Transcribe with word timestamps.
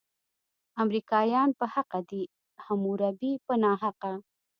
امریکایان 0.83 1.49
په 1.59 1.65
حقه 1.73 1.99
دي، 2.09 2.23
حموربي 2.65 3.33
په 3.45 3.53
ناحقه. 3.63 4.13